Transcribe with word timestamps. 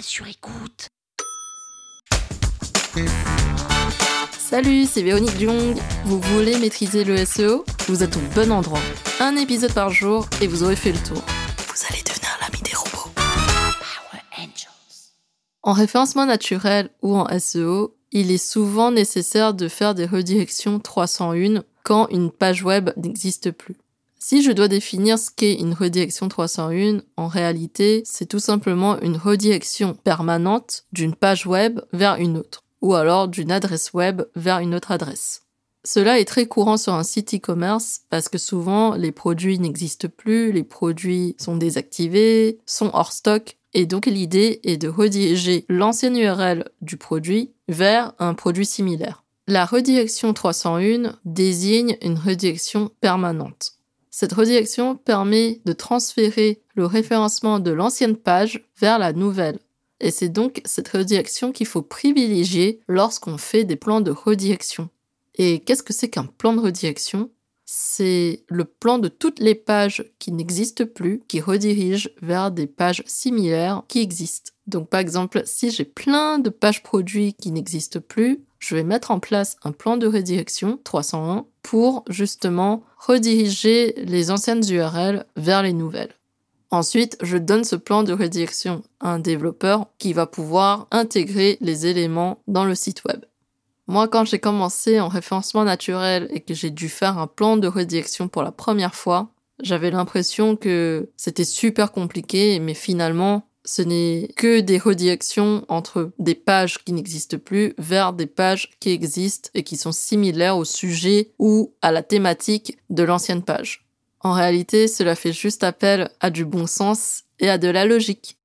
sur 0.00 0.26
écoute. 0.26 0.88
Salut, 4.38 4.84
c'est 4.84 5.02
Véronique 5.02 5.38
Jung. 5.38 5.76
Vous 6.04 6.20
voulez 6.20 6.58
maîtriser 6.58 7.04
le 7.04 7.24
SEO 7.24 7.64
Vous 7.88 8.02
êtes 8.02 8.16
au 8.16 8.20
bon 8.34 8.52
endroit. 8.52 8.80
Un 9.20 9.36
épisode 9.36 9.72
par 9.72 9.90
jour 9.90 10.26
et 10.40 10.46
vous 10.46 10.62
aurez 10.62 10.76
fait 10.76 10.92
le 10.92 10.98
tour. 10.98 11.22
Vous 11.68 11.86
allez 11.90 12.02
devenir 12.02 12.30
l'ami 12.40 12.62
des 12.62 12.74
robots. 12.74 13.10
Power 13.14 14.22
Angels. 14.38 15.12
En 15.62 15.72
référencement 15.72 16.26
naturel 16.26 16.90
ou 17.02 17.16
en 17.16 17.26
SEO, 17.38 17.96
il 18.12 18.30
est 18.30 18.38
souvent 18.38 18.90
nécessaire 18.90 19.54
de 19.54 19.68
faire 19.68 19.94
des 19.94 20.06
redirections 20.06 20.78
301 20.78 21.62
quand 21.82 22.08
une 22.08 22.30
page 22.30 22.62
web 22.62 22.90
n'existe 22.96 23.50
plus. 23.50 23.76
Si 24.26 24.42
je 24.42 24.52
dois 24.52 24.68
définir 24.68 25.18
ce 25.18 25.28
qu'est 25.30 25.52
une 25.52 25.74
redirection 25.74 26.28
301, 26.28 27.02
en 27.18 27.26
réalité, 27.26 28.02
c'est 28.06 28.24
tout 28.24 28.38
simplement 28.38 28.98
une 29.02 29.18
redirection 29.18 29.92
permanente 29.92 30.86
d'une 30.92 31.14
page 31.14 31.46
web 31.46 31.80
vers 31.92 32.14
une 32.14 32.38
autre, 32.38 32.64
ou 32.80 32.94
alors 32.94 33.28
d'une 33.28 33.52
adresse 33.52 33.92
web 33.92 34.22
vers 34.34 34.60
une 34.60 34.74
autre 34.74 34.92
adresse. 34.92 35.42
Cela 35.84 36.18
est 36.18 36.24
très 36.24 36.46
courant 36.46 36.78
sur 36.78 36.94
un 36.94 37.02
site 37.02 37.34
e-commerce 37.34 38.00
parce 38.08 38.30
que 38.30 38.38
souvent 38.38 38.94
les 38.94 39.12
produits 39.12 39.58
n'existent 39.58 40.08
plus, 40.08 40.52
les 40.52 40.64
produits 40.64 41.36
sont 41.38 41.56
désactivés, 41.56 42.60
sont 42.64 42.88
hors 42.94 43.12
stock, 43.12 43.58
et 43.74 43.84
donc 43.84 44.06
l'idée 44.06 44.58
est 44.64 44.78
de 44.78 44.88
rediriger 44.88 45.66
l'ancienne 45.68 46.16
URL 46.16 46.70
du 46.80 46.96
produit 46.96 47.50
vers 47.68 48.14
un 48.18 48.32
produit 48.32 48.64
similaire. 48.64 49.22
La 49.48 49.66
redirection 49.66 50.32
301 50.32 51.18
désigne 51.26 51.98
une 52.00 52.18
redirection 52.18 52.90
permanente. 53.02 53.74
Cette 54.16 54.34
redirection 54.34 54.94
permet 54.94 55.60
de 55.64 55.72
transférer 55.72 56.62
le 56.76 56.86
référencement 56.86 57.58
de 57.58 57.72
l'ancienne 57.72 58.14
page 58.14 58.64
vers 58.78 59.00
la 59.00 59.12
nouvelle. 59.12 59.58
Et 59.98 60.12
c'est 60.12 60.28
donc 60.28 60.62
cette 60.64 60.86
redirection 60.86 61.50
qu'il 61.50 61.66
faut 61.66 61.82
privilégier 61.82 62.78
lorsqu'on 62.86 63.38
fait 63.38 63.64
des 63.64 63.74
plans 63.74 64.00
de 64.00 64.12
redirection. 64.12 64.88
Et 65.34 65.58
qu'est-ce 65.58 65.82
que 65.82 65.92
c'est 65.92 66.10
qu'un 66.10 66.26
plan 66.26 66.52
de 66.52 66.60
redirection? 66.60 67.28
C'est 67.64 68.44
le 68.46 68.64
plan 68.64 69.00
de 69.00 69.08
toutes 69.08 69.40
les 69.40 69.56
pages 69.56 70.04
qui 70.20 70.30
n'existent 70.30 70.86
plus, 70.86 71.20
qui 71.26 71.40
redirigent 71.40 72.10
vers 72.22 72.52
des 72.52 72.68
pages 72.68 73.02
similaires 73.06 73.82
qui 73.88 73.98
existent. 73.98 74.52
Donc 74.68 74.90
par 74.90 75.00
exemple, 75.00 75.42
si 75.44 75.72
j'ai 75.72 75.84
plein 75.84 76.38
de 76.38 76.50
pages 76.50 76.84
produits 76.84 77.34
qui 77.34 77.50
n'existent 77.50 77.98
plus, 77.98 78.44
je 78.64 78.74
vais 78.74 78.82
mettre 78.82 79.10
en 79.10 79.20
place 79.20 79.58
un 79.62 79.72
plan 79.72 79.98
de 79.98 80.06
redirection 80.06 80.78
301 80.84 81.44
pour 81.62 82.02
justement 82.08 82.82
rediriger 82.96 83.92
les 83.98 84.30
anciennes 84.30 84.62
URL 84.66 85.26
vers 85.36 85.62
les 85.62 85.74
nouvelles. 85.74 86.14
Ensuite, 86.70 87.18
je 87.20 87.36
donne 87.36 87.64
ce 87.64 87.76
plan 87.76 88.04
de 88.04 88.14
redirection 88.14 88.82
à 89.00 89.10
un 89.10 89.18
développeur 89.18 89.88
qui 89.98 90.14
va 90.14 90.26
pouvoir 90.26 90.88
intégrer 90.92 91.58
les 91.60 91.86
éléments 91.86 92.38
dans 92.48 92.64
le 92.64 92.74
site 92.74 93.04
web. 93.04 93.26
Moi, 93.86 94.08
quand 94.08 94.24
j'ai 94.24 94.38
commencé 94.38 94.98
en 94.98 95.08
référencement 95.08 95.64
naturel 95.64 96.26
et 96.30 96.40
que 96.40 96.54
j'ai 96.54 96.70
dû 96.70 96.88
faire 96.88 97.18
un 97.18 97.26
plan 97.26 97.58
de 97.58 97.68
redirection 97.68 98.28
pour 98.28 98.42
la 98.42 98.50
première 98.50 98.94
fois, 98.94 99.28
j'avais 99.62 99.90
l'impression 99.90 100.56
que 100.56 101.10
c'était 101.18 101.44
super 101.44 101.92
compliqué, 101.92 102.58
mais 102.60 102.74
finalement, 102.74 103.46
ce 103.64 103.82
n'est 103.82 104.28
que 104.36 104.60
des 104.60 104.78
redirections 104.78 105.64
entre 105.68 106.12
des 106.18 106.34
pages 106.34 106.84
qui 106.84 106.92
n'existent 106.92 107.38
plus 107.38 107.74
vers 107.78 108.12
des 108.12 108.26
pages 108.26 108.70
qui 108.78 108.90
existent 108.90 109.50
et 109.54 109.62
qui 109.62 109.76
sont 109.76 109.92
similaires 109.92 110.58
au 110.58 110.64
sujet 110.64 111.32
ou 111.38 111.74
à 111.80 111.90
la 111.90 112.02
thématique 112.02 112.78
de 112.90 113.02
l'ancienne 113.02 113.42
page. 113.42 113.86
En 114.20 114.32
réalité, 114.32 114.88
cela 114.88 115.14
fait 115.14 115.32
juste 115.32 115.64
appel 115.64 116.10
à 116.20 116.30
du 116.30 116.44
bon 116.44 116.66
sens 116.66 117.24
et 117.40 117.48
à 117.48 117.58
de 117.58 117.68
la 117.68 117.84
logique. 117.84 118.38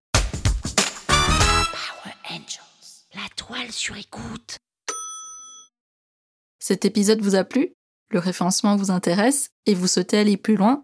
Power 1.07 2.15
Angels. 2.29 3.05
La 3.15 3.27
toile 3.35 3.71
sur 3.71 3.97
écoute. 3.97 4.57
Cet 6.59 6.85
épisode 6.85 7.21
vous 7.21 7.35
a 7.35 7.43
plu? 7.43 7.73
Le 8.09 8.19
référencement 8.19 8.75
vous 8.75 8.91
intéresse 8.91 9.51
et 9.65 9.73
vous 9.73 9.87
souhaitez 9.87 10.17
aller 10.17 10.37
plus 10.37 10.55
loin? 10.55 10.83